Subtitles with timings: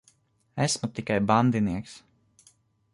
[0.65, 1.93] Esmu tikai bandinieks.